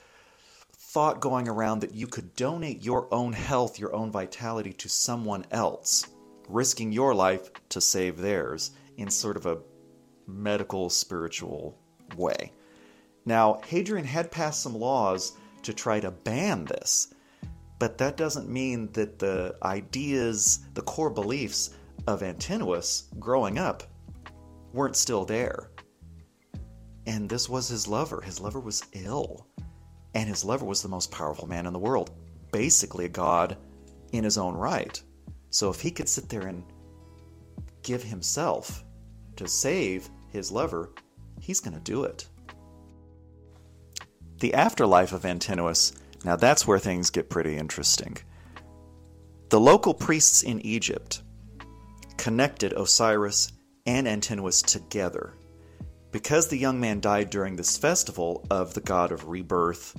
thought 0.74 1.22
going 1.22 1.48
around 1.48 1.80
that 1.80 1.96
you 1.96 2.06
could 2.06 2.36
donate 2.36 2.84
your 2.84 3.12
own 3.14 3.34
health, 3.34 3.80
your 3.80 3.96
own 3.96 4.12
vitality 4.12 4.74
to 4.74 4.90
someone 4.90 5.46
else, 5.52 6.06
risking 6.50 6.92
your 6.92 7.16
life 7.16 7.50
to 7.70 7.80
save 7.80 8.18
theirs 8.18 8.72
in 8.98 9.10
sort 9.10 9.38
of 9.38 9.46
a 9.46 9.60
medical, 10.28 10.90
spiritual 10.90 11.78
way. 12.18 12.52
Now, 13.26 13.62
Hadrian 13.66 14.06
had 14.06 14.32
passed 14.32 14.62
some 14.62 14.76
laws 14.76 15.34
to 15.64 15.74
try 15.74 16.00
to 16.00 16.12
ban 16.12 16.66
this, 16.66 17.14
but 17.80 17.98
that 17.98 18.18
doesn't 18.18 18.50
mean 18.50 18.92
that 18.94 19.20
the 19.20 19.56
ideas, 19.64 20.60
the 20.74 20.82
core 20.82 21.10
beliefs 21.10 21.72
of 22.08 22.22
Antinous 22.22 23.06
growing 23.20 23.58
up 23.58 23.84
weren't 24.74 24.96
still 24.96 25.24
there. 25.26 25.72
And 27.06 27.30
this 27.30 27.50
was 27.50 27.68
his 27.68 27.88
lover. 27.88 28.22
His 28.22 28.40
lover 28.40 28.60
was 28.60 28.84
ill. 28.94 29.48
And 30.14 30.28
his 30.28 30.44
lover 30.44 30.66
was 30.66 30.82
the 30.82 30.90
most 30.90 31.12
powerful 31.12 31.48
man 31.48 31.66
in 31.66 31.74
the 31.74 31.80
world, 31.80 32.12
basically 32.52 33.06
a 33.06 33.10
god 33.10 33.58
in 34.12 34.24
his 34.24 34.38
own 34.38 34.56
right. 34.56 35.02
So 35.50 35.70
if 35.70 35.82
he 35.82 35.92
could 35.92 36.10
sit 36.10 36.30
there 36.30 36.48
and 36.48 36.64
give 37.84 38.04
himself 38.04 38.84
to 39.38 39.48
save 39.48 40.10
his 40.32 40.52
lover, 40.52 40.92
he's 41.40 41.60
going 41.60 41.74
to 41.74 41.80
do 41.80 42.04
it. 42.04 42.28
The 44.40 44.54
afterlife 44.54 45.14
of 45.14 45.26
Antinous, 45.26 45.94
now 46.26 46.36
that's 46.36 46.68
where 46.68 46.80
things 46.80 47.10
get 47.10 47.30
pretty 47.30 47.58
interesting. 47.58 48.18
The 49.50 49.60
local 49.60 49.94
priests 49.94 50.44
in 50.44 50.62
Egypt 50.66 51.22
connected 52.18 52.74
Osiris 52.74 53.52
and 53.86 54.08
Antinous 54.08 54.62
together. 54.62 55.34
Because 56.12 56.48
the 56.48 56.58
young 56.58 56.80
man 56.80 57.00
died 57.00 57.30
during 57.30 57.56
this 57.56 57.78
festival 57.78 58.46
of 58.50 58.74
the 58.74 58.82
god 58.82 59.12
of 59.12 59.28
rebirth, 59.28 59.96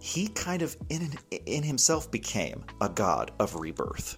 he 0.00 0.28
kind 0.28 0.62
of 0.62 0.76
in, 0.88 1.12
in 1.46 1.62
himself 1.62 2.10
became 2.10 2.64
a 2.80 2.88
god 2.88 3.32
of 3.38 3.54
rebirth. 3.54 4.16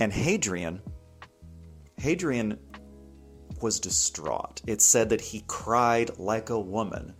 And 0.00 0.12
Hadrian, 0.12 0.80
Hadrian 1.96 2.58
was 3.60 3.78
distraught. 3.78 4.60
It 4.66 4.80
said 4.82 5.10
that 5.10 5.20
he 5.20 5.44
cried 5.46 6.18
like 6.18 6.50
a 6.50 6.58
woman 6.58 7.14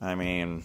I 0.00 0.14
mean, 0.14 0.62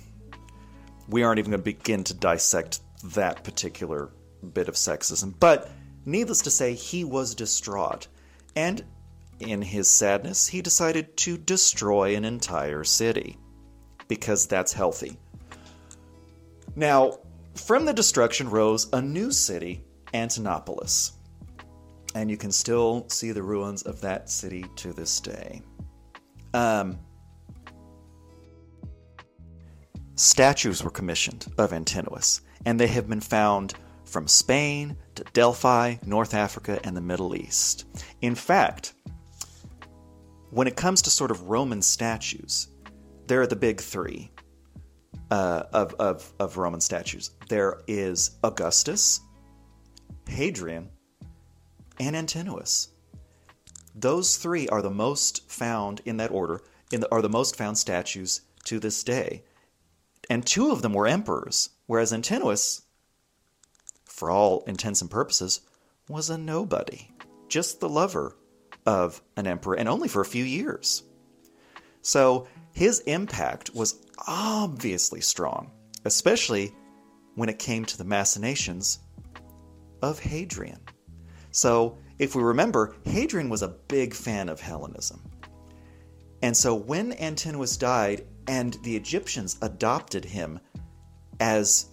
we 1.07 1.24
aren't 1.24 1.39
even 1.39 1.51
going 1.51 1.62
to 1.62 1.63
begin 1.63 2.03
to 2.05 2.13
dissect 2.13 2.81
that 3.15 3.43
particular 3.43 4.12
bit 4.53 4.67
of 4.67 4.75
sexism. 4.75 5.33
But 5.39 5.72
needless 6.05 6.41
to 6.43 6.51
say, 6.51 6.74
he 6.74 7.03
was 7.03 7.36
distraught. 7.36 8.07
And 8.55 8.83
in 9.50 9.62
his 9.62 9.89
sadness, 9.89 10.47
he 10.47 10.62
decided 10.62 11.15
to 11.17 11.38
destroy 11.38 12.15
an 12.15 12.25
entire 12.25 12.83
city. 12.83 13.38
Because 14.07 14.47
that's 14.47 14.73
healthy. 14.73 15.17
Now, 16.75 17.19
from 17.55 17.85
the 17.85 17.93
destruction 17.93 18.50
rose 18.50 18.89
a 18.93 19.01
new 19.01 19.31
city, 19.31 19.83
Antinopolis. 20.13 21.13
And 22.15 22.29
you 22.29 22.38
can 22.38 22.51
still 22.51 23.07
see 23.09 23.31
the 23.31 23.43
ruins 23.43 23.83
of 23.83 24.01
that 24.01 24.29
city 24.29 24.65
to 24.77 24.93
this 24.93 25.19
day. 25.19 25.62
Um, 26.53 27.00
Statues 30.15 30.83
were 30.83 30.91
commissioned 30.91 31.47
of 31.57 31.73
Antinous, 31.73 32.41
and 32.65 32.79
they 32.79 32.88
have 32.88 33.09
been 33.09 33.19
found 33.19 33.73
from 34.05 34.27
Spain 34.27 34.95
to 35.15 35.23
Delphi, 35.33 35.95
North 36.05 36.35
Africa, 36.35 36.79
and 36.83 36.95
the 36.95 37.01
Middle 37.01 37.35
East. 37.35 37.85
In 38.21 38.35
fact, 38.35 38.93
when 40.53 40.67
it 40.67 40.75
comes 40.75 41.01
to 41.03 41.10
sort 41.10 41.31
of 41.31 41.43
Roman 41.43 41.81
statues, 41.81 42.67
there 43.27 43.41
are 43.41 43.48
the 43.48 43.55
big 43.55 43.81
three 43.81 44.31
uh, 45.31 45.63
of, 45.74 45.93
of, 45.95 46.33
of 46.39 46.57
Roman 46.57 46.81
statues. 46.81 47.31
There 47.50 47.81
is 47.88 48.38
Augustus, 48.43 49.22
Hadrian, 50.27 50.89
and 52.00 52.15
Antinous. 52.15 52.89
Those 53.95 54.38
three 54.38 54.67
are 54.69 54.81
the 54.81 54.89
most 54.89 55.50
found 55.51 56.01
in 56.05 56.17
that 56.17 56.31
order, 56.31 56.62
in 56.91 57.01
the, 57.01 57.12
are 57.12 57.22
the 57.22 57.29
most 57.29 57.55
found 57.55 57.77
statues 57.77 58.41
to 58.65 58.79
this 58.79 59.03
day 59.03 59.43
and 60.29 60.45
two 60.45 60.72
of 60.72 60.81
them 60.81 60.93
were 60.93 61.07
emperors, 61.07 61.69
whereas 61.86 62.13
Antinous, 62.13 62.83
for 64.05 64.29
all 64.29 64.63
intents 64.65 65.01
and 65.01 65.12
purposes, 65.12 65.62
was 66.07 66.29
a 66.29 66.38
nobody, 66.38 67.10
just 67.50 67.79
the 67.79 67.89
lover 67.89 68.36
of 68.86 69.22
an 69.38 69.48
emperor, 69.48 69.75
and 69.75 69.88
only 69.88 70.08
for 70.08 70.22
a 70.22 70.25
few 70.25 70.44
years. 70.44 71.04
So 72.02 72.48
his 72.74 73.00
impact 73.02 73.74
was 73.74 73.96
obviously 74.28 75.22
strong, 75.22 75.72
especially 76.06 76.74
when 77.36 77.50
it 77.50 77.60
came 77.60 77.86
to 77.86 77.98
the 77.98 78.04
machinations 78.04 79.00
of 80.02 80.20
Hadrian. 80.20 80.80
So, 81.52 81.98
if 82.20 82.36
we 82.36 82.44
remember, 82.44 82.96
Hadrian 83.06 83.50
was 83.50 83.62
a 83.62 83.68
big 83.68 84.13
fan 84.13 84.50
of 84.50 84.60
Hellenism. 84.60 85.22
And 86.42 86.56
so 86.56 86.75
when 86.75 87.13
Antinous 87.13 87.78
died 87.78 88.28
and 88.48 88.74
the 88.84 88.96
Egyptians 88.96 89.58
adopted 89.62 90.25
him 90.25 90.60
as 91.40 91.88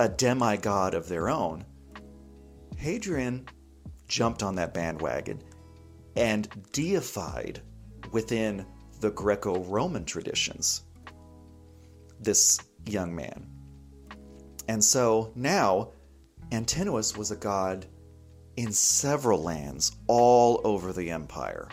a 0.00 0.08
demigod 0.08 0.94
of 0.94 1.08
their 1.08 1.28
own, 1.28 1.64
Hadrian 2.76 3.46
jumped 4.08 4.42
on 4.42 4.54
that 4.56 4.74
bandwagon 4.74 5.42
and 6.16 6.48
deified 6.72 7.60
within 8.12 8.64
the 9.00 9.10
Greco 9.10 9.62
Roman 9.64 10.04
traditions. 10.04 10.82
this 12.20 12.58
young 12.86 13.14
man. 13.14 13.46
And 14.68 14.82
so 14.82 15.32
now, 15.34 15.90
Antinous 16.52 17.16
was 17.16 17.30
a 17.30 17.36
god 17.36 17.86
in 18.56 18.72
several 18.72 19.42
lands 19.42 19.92
all 20.06 20.60
over 20.64 20.92
the 20.92 21.10
empire. 21.10 21.68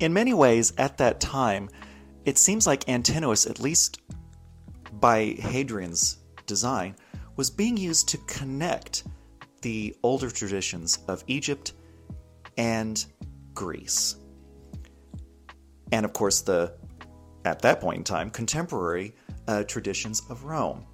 In 0.00 0.12
many 0.12 0.34
ways, 0.34 0.72
at 0.78 0.98
that 0.98 1.20
time, 1.20 1.68
it 2.24 2.38
seems 2.38 2.66
like 2.66 2.88
Antinous, 2.88 3.46
at 3.46 3.60
least 3.60 4.00
by 4.94 5.36
Hadrian's 5.38 6.18
design, 6.46 6.96
was 7.36 7.50
being 7.50 7.76
used 7.76 8.08
to 8.08 8.18
connect 8.26 9.04
the 9.62 9.96
older 10.02 10.30
traditions 10.30 10.98
of 11.08 11.24
Egypt 11.26 11.72
and 12.56 13.04
Greece. 13.54 14.16
And 15.92 16.04
of 16.04 16.12
course, 16.12 16.40
the, 16.42 16.74
at 17.44 17.62
that 17.62 17.80
point 17.80 17.98
in 17.98 18.04
time, 18.04 18.30
contemporary 18.30 19.14
uh, 19.48 19.64
traditions 19.64 20.22
of 20.30 20.44
Rome. 20.44 20.86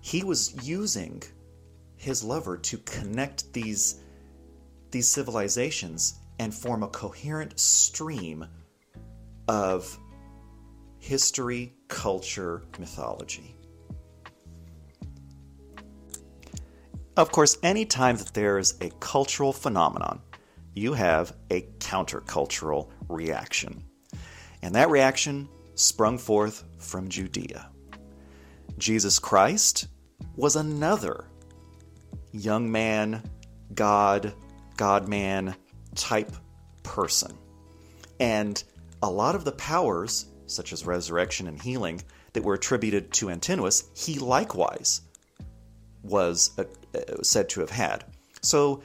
He 0.00 0.24
was 0.24 0.66
using 0.66 1.22
his 1.96 2.24
lover 2.24 2.56
to 2.56 2.78
connect 2.78 3.52
these, 3.52 4.00
these 4.90 5.08
civilizations 5.08 6.18
and 6.38 6.54
form 6.54 6.82
a 6.82 6.88
coherent 6.88 7.60
stream 7.60 8.46
of 9.48 9.98
history, 10.98 11.74
culture, 11.88 12.62
mythology. 12.78 13.54
Of 17.20 17.32
course, 17.32 17.58
anytime 17.62 18.16
that 18.16 18.32
there 18.32 18.56
is 18.56 18.76
a 18.80 18.88
cultural 18.98 19.52
phenomenon, 19.52 20.22
you 20.72 20.94
have 20.94 21.36
a 21.50 21.60
countercultural 21.78 22.88
reaction. 23.10 23.84
And 24.62 24.74
that 24.74 24.88
reaction 24.88 25.46
sprung 25.74 26.16
forth 26.16 26.64
from 26.78 27.10
Judea. 27.10 27.68
Jesus 28.78 29.18
Christ 29.18 29.88
was 30.34 30.56
another 30.56 31.26
young 32.32 32.72
man, 32.72 33.22
God, 33.74 34.32
God 34.78 35.06
man 35.06 35.54
type 35.94 36.32
person. 36.82 37.36
And 38.18 38.64
a 39.02 39.10
lot 39.10 39.34
of 39.34 39.44
the 39.44 39.52
powers, 39.52 40.24
such 40.46 40.72
as 40.72 40.86
resurrection 40.86 41.48
and 41.48 41.60
healing, 41.60 42.00
that 42.32 42.44
were 42.44 42.54
attributed 42.54 43.12
to 43.12 43.28
Antinous, 43.28 43.90
he 43.94 44.18
likewise 44.18 45.02
was 46.02 46.52
Uh, 46.94 47.22
said 47.22 47.48
to 47.48 47.60
have 47.60 47.70
had. 47.70 48.04
So 48.42 48.82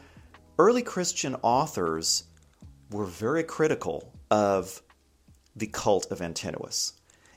early 0.59 0.83
Christian 0.83 1.35
authors 1.41 2.25
were 2.91 3.05
very 3.05 3.43
critical 3.43 4.13
of 4.29 4.81
the 5.55 5.65
cult 5.67 6.11
of 6.11 6.21
Antinous. 6.21 6.93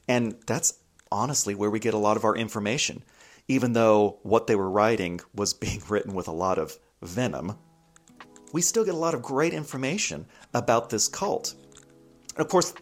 And 0.08 0.36
that's 0.46 0.74
honestly 1.10 1.54
where 1.54 1.70
we 1.70 1.78
get 1.78 1.94
a 1.94 1.98
lot 1.98 2.18
of 2.18 2.24
our 2.24 2.36
information. 2.36 3.02
Even 3.46 3.72
though 3.72 4.18
what 4.24 4.46
they 4.46 4.56
were 4.56 4.70
writing 4.70 5.20
was 5.34 5.54
being 5.64 5.82
written 5.88 6.12
with 6.14 6.28
a 6.28 6.32
lot 6.32 6.58
of 6.58 6.78
venom, 7.00 7.56
we 8.52 8.60
still 8.60 8.84
get 8.84 8.94
a 8.94 8.98
lot 8.98 9.14
of 9.14 9.22
great 9.22 9.54
information 9.54 10.26
about 10.52 10.90
this 10.90 11.08
cult. 11.08 11.54
Of 12.36 12.48
course, 12.48 12.74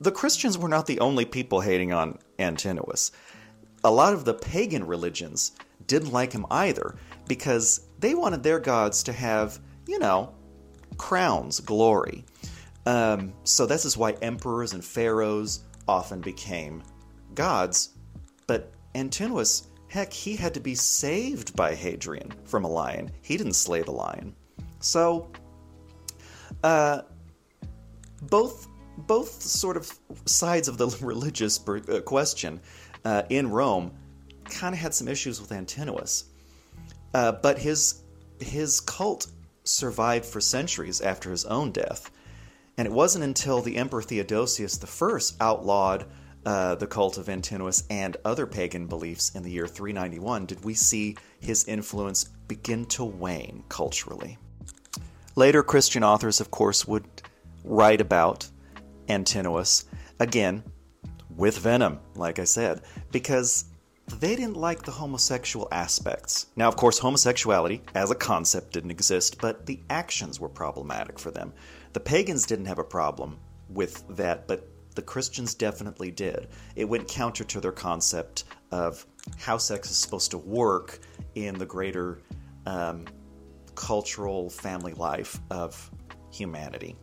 the 0.00 0.12
Christians 0.12 0.56
were 0.56 0.68
not 0.68 0.86
the 0.86 1.00
only 1.00 1.24
people 1.24 1.60
hating 1.60 1.92
on 1.92 2.18
Antinous. 2.38 3.12
A 3.84 3.90
lot 3.90 4.14
of 4.14 4.24
the 4.24 4.34
pagan 4.34 4.86
religions 4.86 5.52
didn't 5.86 6.12
like 6.12 6.32
him 6.32 6.46
either 6.50 6.96
because 7.26 7.88
they 7.98 8.14
wanted 8.14 8.42
their 8.42 8.58
gods 8.58 9.02
to 9.04 9.12
have, 9.12 9.58
you 9.86 9.98
know, 9.98 10.34
crowns, 10.96 11.60
glory. 11.60 12.24
Um, 12.86 13.32
so 13.44 13.66
this 13.66 13.84
is 13.84 13.96
why 13.96 14.12
emperors 14.22 14.72
and 14.72 14.84
pharaohs 14.84 15.64
often 15.88 16.20
became 16.20 16.82
gods. 17.34 17.90
But 18.46 18.72
Antinous, 18.94 19.68
heck, 19.88 20.12
he 20.12 20.36
had 20.36 20.54
to 20.54 20.60
be 20.60 20.74
saved 20.74 21.56
by 21.56 21.74
Hadrian 21.74 22.32
from 22.44 22.64
a 22.64 22.68
lion. 22.68 23.10
He 23.22 23.36
didn't 23.36 23.54
slay 23.54 23.82
the 23.82 23.92
lion. 23.92 24.34
So, 24.80 25.30
uh, 26.62 27.02
both 28.22 28.68
both 28.96 29.42
sort 29.42 29.76
of 29.76 29.90
sides 30.26 30.68
of 30.68 30.78
the 30.78 30.88
religious 31.02 31.60
uh, 31.68 32.00
question 32.04 32.60
uh, 33.04 33.22
in 33.28 33.50
Rome 33.50 33.92
kind 34.44 34.74
of 34.74 34.80
had 34.80 34.94
some 34.94 35.08
issues 35.08 35.40
with 35.40 35.50
Antinous, 35.52 36.24
uh, 37.14 37.32
but 37.32 37.58
his 37.58 38.02
his 38.40 38.80
cult 38.80 39.28
survived 39.62 40.26
for 40.26 40.40
centuries 40.40 41.00
after 41.00 41.30
his 41.30 41.44
own 41.46 41.70
death, 41.70 42.10
and 42.76 42.86
it 42.86 42.92
wasn't 42.92 43.24
until 43.24 43.62
the 43.62 43.76
Emperor 43.76 44.02
Theodosius 44.02 44.78
I 44.82 45.44
outlawed 45.44 46.06
uh, 46.44 46.74
the 46.74 46.86
cult 46.86 47.16
of 47.16 47.28
Antinous 47.28 47.84
and 47.88 48.16
other 48.24 48.46
pagan 48.46 48.86
beliefs 48.86 49.34
in 49.34 49.42
the 49.42 49.50
year 49.50 49.66
391 49.66 50.46
did 50.46 50.62
we 50.64 50.74
see 50.74 51.16
his 51.40 51.64
influence 51.64 52.24
begin 52.48 52.84
to 52.86 53.04
wane 53.04 53.64
culturally. 53.68 54.36
Later 55.36 55.62
Christian 55.62 56.04
authors, 56.04 56.40
of 56.40 56.50
course, 56.50 56.86
would 56.86 57.06
write 57.64 58.00
about 58.00 58.48
Antinous, 59.08 59.86
again, 60.20 60.62
with 61.34 61.58
venom, 61.58 61.98
like 62.14 62.38
I 62.38 62.44
said, 62.44 62.82
because 63.10 63.64
they 64.06 64.36
didn't 64.36 64.56
like 64.56 64.82
the 64.82 64.90
homosexual 64.90 65.68
aspects. 65.72 66.46
Now, 66.56 66.68
of 66.68 66.76
course, 66.76 66.98
homosexuality 66.98 67.82
as 67.94 68.10
a 68.10 68.14
concept 68.14 68.72
didn't 68.72 68.90
exist, 68.90 69.40
but 69.40 69.66
the 69.66 69.80
actions 69.90 70.38
were 70.38 70.48
problematic 70.48 71.18
for 71.18 71.30
them. 71.30 71.52
The 71.94 72.00
pagans 72.00 72.46
didn't 72.46 72.66
have 72.66 72.78
a 72.78 72.84
problem 72.84 73.38
with 73.70 74.04
that, 74.16 74.46
but 74.46 74.68
the 74.94 75.02
Christians 75.02 75.54
definitely 75.54 76.10
did. 76.10 76.48
It 76.76 76.84
went 76.84 77.08
counter 77.08 77.44
to 77.44 77.60
their 77.60 77.72
concept 77.72 78.44
of 78.70 79.06
how 79.38 79.58
sex 79.58 79.90
is 79.90 79.96
supposed 79.96 80.30
to 80.32 80.38
work 80.38 81.00
in 81.34 81.58
the 81.58 81.66
greater 81.66 82.20
um, 82.66 83.06
cultural 83.74 84.50
family 84.50 84.94
life 84.94 85.40
of 85.50 85.90
humanity. 86.30 86.96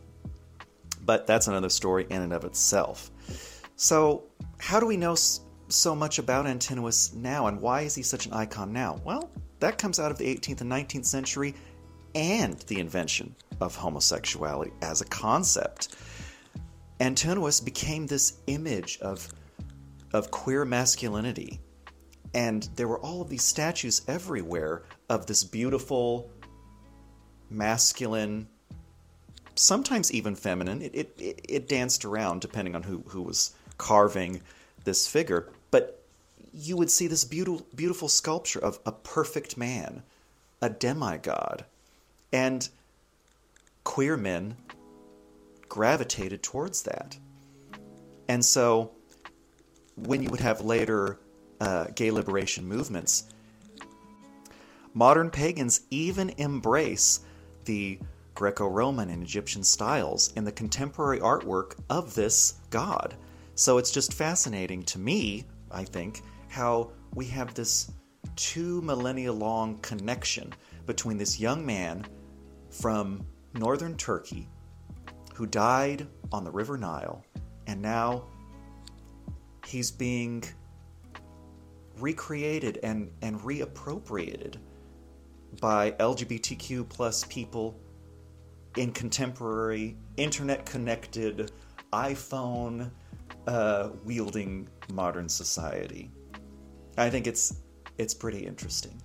But 1.04 1.26
that's 1.26 1.48
another 1.48 1.68
story 1.68 2.06
in 2.10 2.22
and 2.22 2.32
of 2.32 2.44
itself. 2.44 3.10
So, 3.76 4.24
how 4.58 4.78
do 4.78 4.86
we 4.86 4.96
know 4.96 5.16
so 5.72 5.94
much 5.94 6.18
about 6.18 6.46
Antinous 6.46 7.12
now, 7.14 7.46
and 7.46 7.60
why 7.60 7.82
is 7.82 7.94
he 7.94 8.02
such 8.02 8.26
an 8.26 8.32
icon 8.32 8.72
now? 8.72 9.00
Well, 9.04 9.30
that 9.60 9.78
comes 9.78 9.98
out 9.98 10.10
of 10.10 10.18
the 10.18 10.24
18th 10.24 10.60
and 10.60 10.70
19th 10.70 11.06
century 11.06 11.54
and 12.14 12.58
the 12.60 12.78
invention 12.78 13.34
of 13.60 13.74
homosexuality 13.74 14.72
as 14.82 15.00
a 15.00 15.04
concept. 15.06 15.96
Antinous 17.00 17.60
became 17.60 18.06
this 18.06 18.38
image 18.46 18.98
of, 19.00 19.28
of 20.12 20.30
queer 20.30 20.64
masculinity. 20.64 21.60
And 22.34 22.68
there 22.76 22.88
were 22.88 23.00
all 23.00 23.20
of 23.20 23.28
these 23.28 23.42
statues 23.42 24.02
everywhere 24.08 24.82
of 25.08 25.26
this 25.26 25.44
beautiful, 25.44 26.30
masculine, 27.50 28.48
sometimes 29.54 30.12
even 30.12 30.34
feminine. 30.34 30.80
It, 30.82 30.94
it, 31.18 31.40
it, 31.48 31.68
danced 31.68 32.04
around 32.04 32.40
depending 32.40 32.74
on 32.74 32.82
who, 32.82 33.04
who 33.08 33.22
was 33.22 33.52
carving 33.76 34.40
this 34.84 35.06
figure. 35.06 35.48
You 36.52 36.76
would 36.76 36.90
see 36.90 37.06
this 37.06 37.24
beautiful, 37.24 37.66
beautiful 37.74 38.08
sculpture 38.08 38.58
of 38.58 38.78
a 38.84 38.92
perfect 38.92 39.56
man, 39.56 40.02
a 40.60 40.68
demigod. 40.68 41.64
And 42.32 42.68
queer 43.84 44.16
men 44.16 44.56
gravitated 45.68 46.42
towards 46.42 46.82
that. 46.82 47.16
And 48.28 48.44
so 48.44 48.92
when 49.96 50.22
you 50.22 50.30
would 50.30 50.40
have 50.40 50.60
later 50.60 51.18
uh, 51.60 51.86
gay 51.94 52.10
liberation 52.10 52.66
movements, 52.66 53.24
modern 54.94 55.30
pagans 55.30 55.82
even 55.90 56.30
embrace 56.38 57.20
the 57.64 57.98
Greco 58.34 58.66
Roman 58.66 59.10
and 59.10 59.22
Egyptian 59.22 59.62
styles 59.62 60.32
in 60.34 60.44
the 60.44 60.52
contemporary 60.52 61.20
artwork 61.20 61.74
of 61.90 62.14
this 62.14 62.54
god. 62.70 63.14
So 63.54 63.78
it's 63.78 63.90
just 63.90 64.14
fascinating 64.14 64.82
to 64.84 64.98
me, 64.98 65.44
I 65.70 65.84
think, 65.84 66.22
how 66.52 66.92
we 67.14 67.24
have 67.24 67.54
this 67.54 67.90
two 68.36 68.82
millennia 68.82 69.32
long 69.32 69.78
connection 69.78 70.52
between 70.84 71.16
this 71.16 71.40
young 71.40 71.64
man 71.64 72.04
from 72.70 73.24
northern 73.54 73.96
Turkey 73.96 74.48
who 75.34 75.46
died 75.46 76.06
on 76.30 76.44
the 76.44 76.50
River 76.50 76.76
Nile, 76.76 77.24
and 77.66 77.80
now 77.80 78.26
he's 79.66 79.90
being 79.90 80.44
recreated 81.98 82.80
and, 82.82 83.10
and 83.22 83.40
reappropriated 83.40 84.56
by 85.58 85.92
LGBTQ 85.92 86.86
plus 86.86 87.24
people 87.24 87.80
in 88.76 88.92
contemporary 88.92 89.96
internet 90.18 90.66
connected 90.66 91.50
iPhone 91.94 92.90
uh, 93.46 93.88
wielding 94.04 94.68
modern 94.92 95.30
society. 95.30 96.10
I 96.96 97.10
think 97.10 97.26
it's 97.26 97.54
it's 97.98 98.14
pretty 98.14 98.40
interesting. 98.46 99.00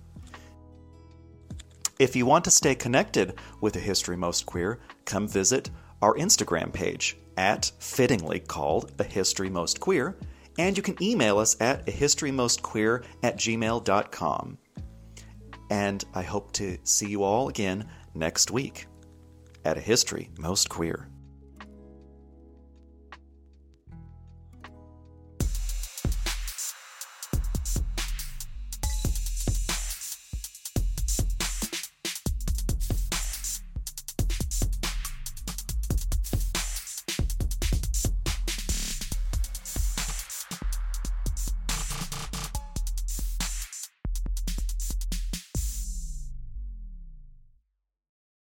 If 1.98 2.14
you 2.14 2.26
want 2.26 2.44
to 2.44 2.50
stay 2.50 2.74
connected 2.74 3.38
with 3.60 3.76
a 3.76 3.80
history 3.80 4.16
most 4.16 4.46
queer, 4.46 4.80
come 5.04 5.26
visit 5.26 5.70
our 6.00 6.14
Instagram 6.14 6.72
page 6.72 7.16
at 7.36 7.72
fittingly 7.80 8.40
called 8.40 8.92
A 8.98 9.04
History 9.04 9.50
Most 9.50 9.80
Queer, 9.80 10.16
and 10.58 10.76
you 10.76 10.82
can 10.82 11.00
email 11.02 11.38
us 11.38 11.56
at 11.60 11.88
a 11.88 11.92
historymostqueer 11.92 13.04
at 13.22 13.36
gmail.com. 13.36 14.58
And 15.70 16.04
I 16.14 16.22
hope 16.22 16.52
to 16.52 16.78
see 16.84 17.08
you 17.08 17.22
all 17.22 17.48
again 17.48 17.88
next 18.14 18.50
week 18.50 18.86
at 19.64 19.76
A 19.76 19.80
History 19.80 20.30
Most 20.38 20.68
Queer. 20.68 21.08